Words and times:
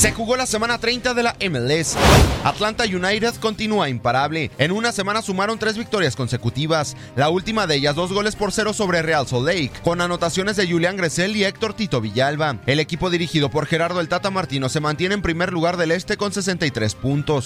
Se 0.00 0.12
jugó 0.12 0.34
la 0.34 0.46
semana 0.46 0.78
30 0.78 1.12
de 1.12 1.22
la 1.22 1.36
MLS. 1.50 1.94
Atlanta 2.42 2.84
United 2.84 3.34
continúa 3.34 3.90
imparable. 3.90 4.50
En 4.56 4.72
una 4.72 4.92
semana 4.92 5.20
sumaron 5.20 5.58
tres 5.58 5.76
victorias 5.76 6.16
consecutivas. 6.16 6.96
La 7.16 7.28
última 7.28 7.66
de 7.66 7.74
ellas 7.74 7.96
dos 7.96 8.10
goles 8.10 8.34
por 8.34 8.50
cero 8.50 8.72
sobre 8.72 9.02
Real 9.02 9.26
Salt 9.26 9.44
Lake, 9.44 9.72
con 9.84 10.00
anotaciones 10.00 10.56
de 10.56 10.66
Julián 10.66 10.96
Gressel 10.96 11.36
y 11.36 11.44
Héctor 11.44 11.74
Tito 11.74 12.00
Villalba. 12.00 12.60
El 12.64 12.80
equipo 12.80 13.10
dirigido 13.10 13.50
por 13.50 13.66
Gerardo 13.66 14.00
El 14.00 14.08
Tata 14.08 14.30
Martino 14.30 14.70
se 14.70 14.80
mantiene 14.80 15.16
en 15.16 15.20
primer 15.20 15.52
lugar 15.52 15.76
del 15.76 15.90
este 15.90 16.16
con 16.16 16.32
63 16.32 16.94
puntos. 16.94 17.44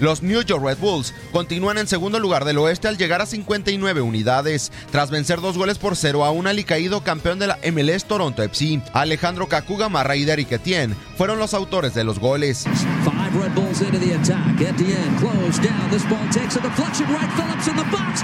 Los 0.00 0.22
New 0.22 0.42
York 0.42 0.64
Red 0.64 0.78
Bulls 0.78 1.14
continúan 1.30 1.78
en 1.78 1.86
segundo 1.86 2.18
lugar 2.18 2.44
del 2.44 2.58
oeste 2.58 2.88
al 2.88 2.96
llegar 2.96 3.20
a 3.20 3.26
59 3.26 4.00
unidades, 4.00 4.72
tras 4.90 5.10
vencer 5.10 5.40
dos 5.40 5.56
goles 5.56 5.78
por 5.78 5.94
cero 5.94 6.24
a 6.24 6.30
un 6.30 6.46
alicaído 6.46 7.02
campeón 7.04 7.38
de 7.38 7.46
la 7.46 7.58
MLS 7.70 8.04
Toronto 8.04 8.42
FC. 8.42 8.80
Alejandro 8.92 9.46
Kaku 9.46 9.76
Gamarra 9.76 10.16
y 10.16 10.24
Derrick 10.24 10.52
Etienne 10.52 10.96
fueron 11.16 11.38
los 11.38 11.54
autores 11.54 11.94
de 11.94 12.04
los 12.04 12.18
goles. 12.18 12.66
Etienne 14.60 15.16
closed 15.18 15.62
down. 15.62 15.90
This 15.90 16.04
ball 16.04 16.26
takes 16.30 16.56
a 16.56 16.60
deflection 16.60 17.06
right. 17.08 17.30
Phillips 17.36 17.68
in 17.68 17.76
the 17.76 17.84
box. 17.90 18.22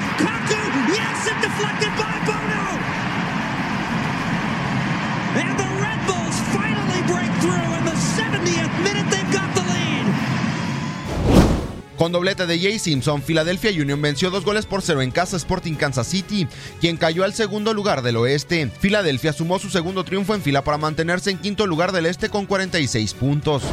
Con 12.07 12.13
doblete 12.13 12.47
de 12.47 12.61
Jay 12.61 12.79
Simpson, 12.79 13.21
Philadelphia 13.21 13.73
Union 13.73 14.01
venció 14.01 14.31
dos 14.31 14.45
goles 14.45 14.65
por 14.65 14.81
cero 14.81 15.03
en 15.03 15.11
casa 15.11 15.37
Sporting 15.37 15.75
Kansas 15.75 16.07
City, 16.07 16.47
quien 16.81 16.99
cayó 16.99 17.25
al 17.25 17.35
segundo 17.35 17.75
lugar 17.75 18.01
del 18.03 18.15
oeste. 18.15 18.71
Filadelfia 18.79 19.33
sumó 19.33 19.59
su 19.59 19.71
segundo 19.71 20.05
triunfo 20.05 20.33
en 20.33 20.41
fila 20.41 20.63
para 20.63 20.79
mantenerse 20.79 21.33
en 21.33 21.39
quinto 21.39 21.67
lugar 21.67 21.91
del 21.91 22.07
este 22.07 22.29
con 22.29 22.47
46 22.47 23.13
puntos. 23.15 23.65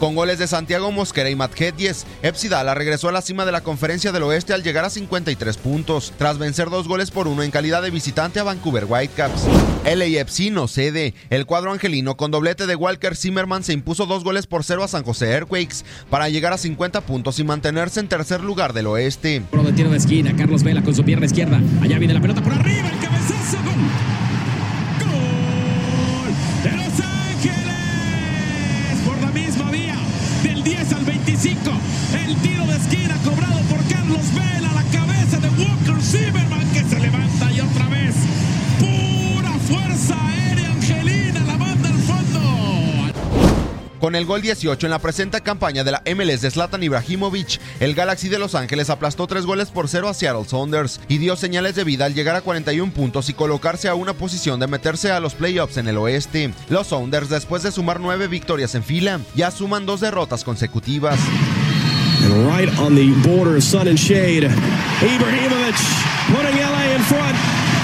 Con 0.00 0.14
goles 0.14 0.38
de 0.38 0.46
Santiago 0.46 0.92
Mosquera 0.92 1.30
y 1.30 1.36
Matt 1.36 1.58
Hedges, 1.58 2.06
Epsidala 2.20 2.74
regresó 2.74 3.08
a 3.08 3.12
la 3.12 3.22
cima 3.22 3.46
de 3.46 3.52
la 3.52 3.62
conferencia 3.62 4.12
del 4.12 4.24
oeste 4.24 4.52
al 4.52 4.62
llegar 4.62 4.84
a 4.84 4.90
53 4.90 5.56
puntos, 5.56 6.12
tras 6.18 6.36
vencer 6.36 6.68
dos 6.68 6.86
goles 6.86 7.10
por 7.10 7.28
uno 7.28 7.42
en 7.42 7.50
calidad 7.50 7.80
de 7.80 7.90
visitante 7.90 8.38
a 8.38 8.44
Vancouver 8.44 8.84
Whitecaps. 8.86 9.44
LAFC 9.84 10.50
no 10.52 10.68
cede. 10.68 11.14
El 11.30 11.46
cuadro 11.46 11.72
angelino 11.72 12.18
con 12.18 12.30
doblete 12.30 12.66
de 12.66 12.76
Walker 12.76 13.16
Zimmerman 13.16 13.64
se 13.64 13.72
impuso 13.72 14.04
dos 14.04 14.22
goles 14.22 14.46
por 14.46 14.64
cero 14.64 14.84
a 14.84 14.88
San 14.88 15.02
José 15.02 15.30
Earthquakes 15.30 15.84
para 16.10 16.28
llegar 16.28 16.52
a 16.52 16.58
50 16.58 17.00
puntos 17.00 17.38
y 17.38 17.44
mantenerse 17.44 18.00
en 18.00 18.08
tercer 18.08 18.42
lugar 18.42 18.74
del 18.74 18.88
oeste. 18.88 19.42
Pro 19.50 19.62
de 19.62 19.96
esquina, 19.96 20.36
Carlos 20.36 20.62
Vela 20.62 20.82
con 20.82 20.94
su 20.94 21.04
pierna 21.04 21.24
izquierda. 21.24 21.58
Allá 21.80 21.98
viene 21.98 22.12
la 22.12 22.20
pelota 22.20 22.42
por 22.42 22.52
arriba, 22.52 22.88
el 22.88 22.98
cabezazo. 22.98 23.56
Del 30.66 30.74
10 30.74 30.92
al 30.94 31.04
25. 31.04 31.70
El 32.26 32.36
tiro 32.36 32.66
de 32.66 32.76
esquina 32.76 33.16
cobrado 33.24 33.45
Con 44.06 44.14
el 44.14 44.24
gol 44.24 44.40
18 44.40 44.86
en 44.86 44.90
la 44.92 45.00
presente 45.00 45.40
campaña 45.40 45.82
de 45.82 45.90
la 45.90 46.00
MLS 46.14 46.40
de 46.40 46.52
Zlatan 46.52 46.80
Ibrahimovic, 46.80 47.58
el 47.80 47.92
Galaxy 47.92 48.28
de 48.28 48.38
Los 48.38 48.54
Ángeles 48.54 48.88
aplastó 48.88 49.26
tres 49.26 49.46
goles 49.46 49.70
por 49.70 49.88
cero 49.88 50.08
a 50.08 50.14
Seattle 50.14 50.44
Sounders 50.44 51.00
y 51.08 51.18
dio 51.18 51.34
señales 51.34 51.74
de 51.74 51.82
vida 51.82 52.04
al 52.04 52.14
llegar 52.14 52.36
a 52.36 52.40
41 52.40 52.92
puntos 52.92 53.28
y 53.30 53.34
colocarse 53.34 53.88
a 53.88 53.96
una 53.96 54.12
posición 54.12 54.60
de 54.60 54.68
meterse 54.68 55.10
a 55.10 55.18
los 55.18 55.34
playoffs 55.34 55.76
en 55.78 55.88
el 55.88 55.96
oeste. 55.96 56.54
Los 56.68 56.86
Sounders, 56.86 57.30
después 57.30 57.64
de 57.64 57.72
sumar 57.72 57.98
nueve 57.98 58.28
victorias 58.28 58.76
en 58.76 58.84
fila, 58.84 59.18
ya 59.34 59.50
suman 59.50 59.86
dos 59.86 60.02
derrotas 60.02 60.44
consecutivas. 60.44 61.18
And 62.22 62.48
right 62.48 62.68
on 62.78 62.94
the 62.94 63.10
border, 63.28 63.60
sun 63.60 63.88
and 63.88 63.98
shade, 63.98 64.44
Ibrahimovic 65.00 65.74
putting 66.32 66.60
LA 66.60 66.94
in 66.94 67.02
front. 67.02 67.75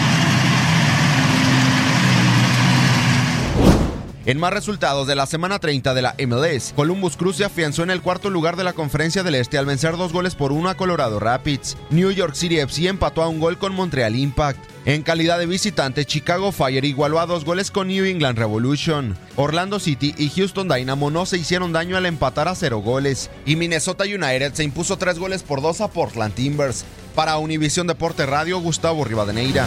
En 4.25 4.39
más 4.39 4.53
resultados 4.53 5.09
de 5.09 5.17
la 5.17 5.27
semana 5.27 5.59
30 5.59 5.95
de 5.95 6.03
la 6.03 6.15
MLS, 6.27 6.73
Columbus 6.77 7.17
Cruz 7.17 7.37
se 7.37 7.45
afianzó 7.45 7.83
en 7.83 7.91
el 7.91 8.03
cuarto 8.03 8.31
lugar 8.31 8.55
de 8.55 8.63
la 8.63 8.73
Conferencia 8.73 9.25
del 9.25 9.35
Este 9.35 9.59
al 9.59 9.67
vencer 9.67 9.97
dos 9.97 10.13
goles 10.13 10.37
por 10.37 10.53
uno 10.53 10.69
a 10.69 10.77
Colorado 10.77 11.19
Rapids. 11.19 11.77
New 11.91 12.13
York 12.13 12.35
City 12.35 12.61
FC 12.61 12.87
empató 12.87 13.25
a 13.25 13.29
un 13.29 13.41
gol 13.41 13.59
con 13.59 13.75
Montreal 13.75 14.15
Impact. 14.15 14.61
En 14.85 15.03
calidad 15.03 15.41
de 15.41 15.47
visitante, 15.47 16.05
Chicago 16.05 16.53
Fire 16.53 16.85
igualó 16.85 17.19
a 17.19 17.27
dos 17.27 17.45
goles 17.45 17.73
con 17.73 17.89
New 17.89 18.05
England 18.05 18.39
Revolution. 18.39 19.17
Orlando 19.35 19.81
City 19.81 20.15
y 20.17 20.29
Houston 20.31 20.69
Dynamo 20.69 21.11
no 21.11 21.27
se 21.27 21.39
hicieron 21.39 21.73
daño 21.73 21.97
al 21.97 22.07
empatar 22.07 22.47
a 22.47 22.55
cero 22.55 22.79
goles. 22.79 23.29
Y 23.45 23.57
Minnesota 23.57 24.05
United 24.05 24.55
se 24.55 24.63
impuso 24.63 24.99
tres 24.99 25.19
goles 25.19 25.43
por 25.43 25.61
dos 25.63 25.81
a 25.81 25.89
Portland 25.89 26.35
Timbers. 26.35 26.85
Para 27.17 27.39
Univisión 27.39 27.89
Deporte 27.89 28.25
Radio, 28.25 28.61
Gustavo 28.61 29.05
Rivadeneira. 29.05 29.67